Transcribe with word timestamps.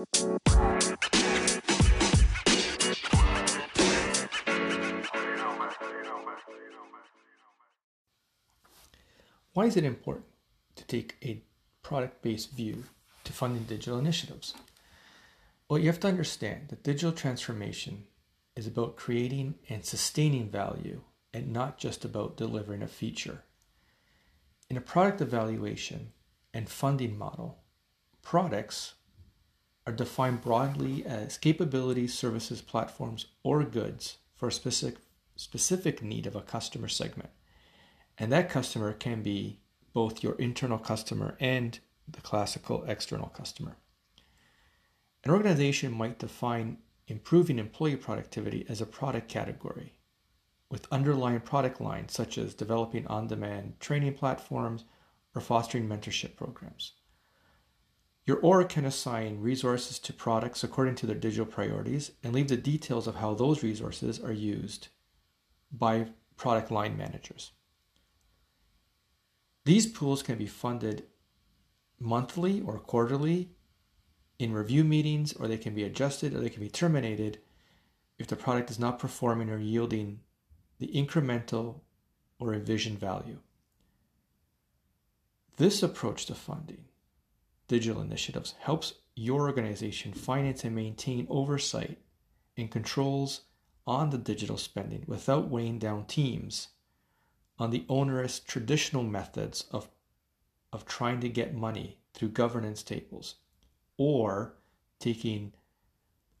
Why 0.00 0.06
is 9.66 9.76
it 9.76 9.84
important 9.84 10.24
to 10.76 10.84
take 10.86 11.16
a 11.22 11.42
product 11.82 12.22
based 12.22 12.52
view 12.52 12.84
to 13.24 13.32
funding 13.34 13.64
digital 13.64 13.98
initiatives? 13.98 14.54
Well, 15.68 15.78
you 15.78 15.88
have 15.88 16.00
to 16.00 16.08
understand 16.08 16.68
that 16.68 16.82
digital 16.82 17.12
transformation 17.12 18.04
is 18.56 18.66
about 18.66 18.96
creating 18.96 19.56
and 19.68 19.84
sustaining 19.84 20.48
value 20.48 21.02
and 21.34 21.52
not 21.52 21.76
just 21.76 22.06
about 22.06 22.38
delivering 22.38 22.82
a 22.82 22.88
feature. 22.88 23.42
In 24.70 24.78
a 24.78 24.80
product 24.80 25.20
evaluation 25.20 26.12
and 26.54 26.70
funding 26.70 27.18
model, 27.18 27.58
products 28.22 28.94
are 29.90 29.96
defined 29.96 30.40
broadly 30.40 31.04
as 31.04 31.36
capabilities, 31.36 32.14
services, 32.14 32.62
platforms, 32.62 33.26
or 33.42 33.64
goods 33.64 34.18
for 34.36 34.46
a 34.46 34.52
specific, 34.52 34.98
specific 35.34 36.00
need 36.00 36.28
of 36.28 36.36
a 36.36 36.42
customer 36.42 36.86
segment. 36.86 37.30
And 38.16 38.30
that 38.30 38.48
customer 38.48 38.92
can 38.92 39.22
be 39.22 39.58
both 39.92 40.22
your 40.22 40.34
internal 40.34 40.78
customer 40.78 41.36
and 41.40 41.80
the 42.06 42.20
classical 42.20 42.84
external 42.84 43.30
customer. 43.30 43.78
An 45.24 45.32
organization 45.32 45.92
might 45.92 46.20
define 46.20 46.78
improving 47.08 47.58
employee 47.58 47.96
productivity 47.96 48.64
as 48.68 48.80
a 48.80 48.86
product 48.86 49.28
category 49.28 49.94
with 50.70 50.86
underlying 50.92 51.40
product 51.40 51.80
lines 51.80 52.12
such 52.12 52.38
as 52.38 52.54
developing 52.54 53.08
on 53.08 53.26
demand 53.26 53.80
training 53.80 54.14
platforms 54.14 54.84
or 55.34 55.40
fostering 55.40 55.88
mentorship 55.88 56.36
programs. 56.36 56.92
Your 58.30 58.38
org 58.42 58.68
can 58.68 58.84
assign 58.84 59.40
resources 59.40 59.98
to 59.98 60.12
products 60.12 60.62
according 60.62 60.94
to 60.94 61.06
their 61.06 61.16
digital 61.16 61.44
priorities 61.44 62.12
and 62.22 62.32
leave 62.32 62.46
the 62.46 62.56
details 62.56 63.08
of 63.08 63.16
how 63.16 63.34
those 63.34 63.64
resources 63.64 64.20
are 64.20 64.30
used 64.30 64.86
by 65.72 66.10
product 66.36 66.70
line 66.70 66.96
managers. 66.96 67.50
These 69.64 69.88
pools 69.88 70.22
can 70.22 70.38
be 70.38 70.46
funded 70.46 71.06
monthly 71.98 72.60
or 72.60 72.78
quarterly 72.78 73.50
in 74.38 74.52
review 74.52 74.84
meetings, 74.84 75.32
or 75.32 75.48
they 75.48 75.58
can 75.58 75.74
be 75.74 75.82
adjusted 75.82 76.32
or 76.32 76.38
they 76.38 76.50
can 76.50 76.62
be 76.62 76.70
terminated 76.70 77.40
if 78.16 78.28
the 78.28 78.36
product 78.36 78.70
is 78.70 78.78
not 78.78 79.00
performing 79.00 79.50
or 79.50 79.58
yielding 79.58 80.20
the 80.78 80.86
incremental 80.94 81.80
or 82.38 82.54
envisioned 82.54 83.00
value. 83.00 83.40
This 85.56 85.82
approach 85.82 86.26
to 86.26 86.36
funding 86.36 86.84
digital 87.70 88.02
initiatives 88.02 88.56
helps 88.58 88.94
your 89.14 89.42
organization 89.42 90.12
finance 90.12 90.64
and 90.64 90.74
maintain 90.74 91.24
oversight 91.30 91.98
and 92.56 92.68
controls 92.68 93.42
on 93.86 94.10
the 94.10 94.18
digital 94.18 94.56
spending 94.56 95.04
without 95.06 95.48
weighing 95.48 95.78
down 95.78 96.04
teams 96.04 96.70
on 97.60 97.70
the 97.70 97.84
onerous 97.88 98.40
traditional 98.40 99.04
methods 99.04 99.66
of, 99.70 99.88
of 100.72 100.84
trying 100.84 101.20
to 101.20 101.28
get 101.28 101.54
money 101.54 101.96
through 102.12 102.28
governance 102.28 102.82
tables 102.82 103.36
or 103.96 104.56
taking 104.98 105.52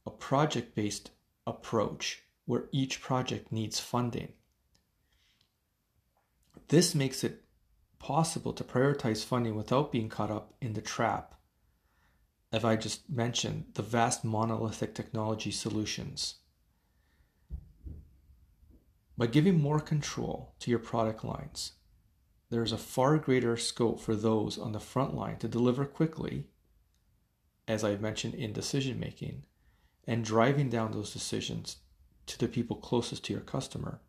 a 0.04 0.10
project 0.10 0.74
based 0.74 1.12
approach 1.46 2.24
where 2.44 2.64
each 2.72 3.00
project 3.00 3.52
needs 3.52 3.78
funding. 3.78 4.32
This 6.66 6.92
makes 6.92 7.22
it 7.22 7.44
possible 8.10 8.52
to 8.52 8.64
prioritize 8.64 9.24
funding 9.24 9.54
without 9.54 9.92
being 9.92 10.08
caught 10.08 10.32
up 10.32 10.52
in 10.60 10.72
the 10.72 10.80
trap, 10.80 11.36
as 12.52 12.64
I 12.64 12.74
just 12.74 13.08
mentioned, 13.08 13.66
the 13.74 13.82
vast 13.82 14.24
monolithic 14.24 14.96
technology 14.96 15.52
solutions. 15.52 16.40
By 19.16 19.28
giving 19.28 19.60
more 19.60 19.78
control 19.78 20.56
to 20.58 20.70
your 20.72 20.80
product 20.80 21.22
lines, 21.22 21.74
there 22.50 22.64
is 22.64 22.72
a 22.72 22.78
far 22.78 23.16
greater 23.16 23.56
scope 23.56 24.00
for 24.00 24.16
those 24.16 24.58
on 24.58 24.72
the 24.72 24.80
front 24.80 25.14
line 25.14 25.36
to 25.36 25.46
deliver 25.46 25.84
quickly, 25.84 26.48
as 27.68 27.84
I've 27.84 28.00
mentioned 28.00 28.34
in 28.34 28.52
decision 28.52 28.98
making, 28.98 29.44
and 30.04 30.24
driving 30.24 30.68
down 30.68 30.90
those 30.90 31.12
decisions 31.12 31.76
to 32.26 32.36
the 32.40 32.48
people 32.48 32.74
closest 32.74 33.22
to 33.26 33.32
your 33.32 33.42
customer, 33.42 34.00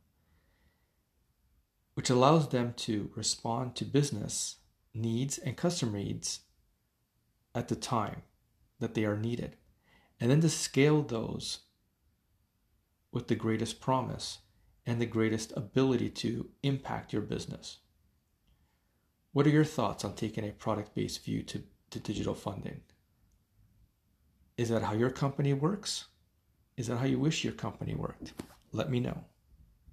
which 1.93 2.09
allows 2.09 2.49
them 2.49 2.73
to 2.77 3.11
respond 3.15 3.75
to 3.75 3.85
business 3.85 4.57
needs 4.93 5.37
and 5.37 5.57
customer 5.57 5.97
needs 5.97 6.41
at 7.53 7.67
the 7.67 7.75
time 7.75 8.21
that 8.79 8.93
they 8.93 9.05
are 9.05 9.17
needed, 9.17 9.55
and 10.19 10.31
then 10.31 10.41
to 10.41 10.49
scale 10.49 11.01
those 11.01 11.59
with 13.11 13.27
the 13.27 13.35
greatest 13.35 13.81
promise 13.81 14.39
and 14.85 14.99
the 14.99 15.05
greatest 15.05 15.53
ability 15.55 16.09
to 16.09 16.49
impact 16.63 17.13
your 17.13 17.21
business. 17.21 17.77
What 19.33 19.45
are 19.45 19.51
your 19.51 19.65
thoughts 19.65 20.03
on 20.03 20.15
taking 20.15 20.47
a 20.47 20.51
product 20.51 20.95
based 20.95 21.23
view 21.23 21.43
to, 21.43 21.63
to 21.91 21.99
digital 21.99 22.33
funding? 22.33 22.81
Is 24.57 24.69
that 24.69 24.83
how 24.83 24.93
your 24.93 25.09
company 25.09 25.53
works? 25.53 26.05
Is 26.77 26.87
that 26.87 26.97
how 26.97 27.05
you 27.05 27.19
wish 27.19 27.43
your 27.43 27.53
company 27.53 27.95
worked? 27.95 28.33
Let 28.71 28.89
me 28.89 28.99
know. 28.99 29.23